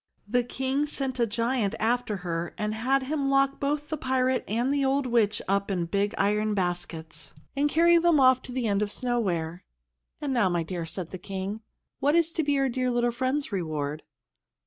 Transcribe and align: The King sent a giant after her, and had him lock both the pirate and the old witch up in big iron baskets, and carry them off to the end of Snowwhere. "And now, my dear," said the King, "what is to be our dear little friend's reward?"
The 0.27 0.43
King 0.43 0.87
sent 0.87 1.19
a 1.19 1.27
giant 1.27 1.75
after 1.79 2.17
her, 2.25 2.55
and 2.57 2.73
had 2.73 3.03
him 3.03 3.29
lock 3.29 3.59
both 3.59 3.89
the 3.89 3.97
pirate 3.97 4.43
and 4.47 4.73
the 4.73 4.83
old 4.83 5.05
witch 5.05 5.43
up 5.47 5.69
in 5.69 5.85
big 5.85 6.15
iron 6.17 6.55
baskets, 6.55 7.33
and 7.55 7.69
carry 7.69 7.99
them 7.99 8.19
off 8.19 8.41
to 8.41 8.51
the 8.51 8.65
end 8.65 8.81
of 8.81 8.89
Snowwhere. 8.91 9.63
"And 10.19 10.33
now, 10.33 10.49
my 10.49 10.63
dear," 10.63 10.87
said 10.87 11.11
the 11.11 11.19
King, 11.19 11.61
"what 11.99 12.15
is 12.15 12.31
to 12.31 12.43
be 12.43 12.57
our 12.57 12.67
dear 12.67 12.89
little 12.89 13.11
friend's 13.11 13.51
reward?" 13.51 14.01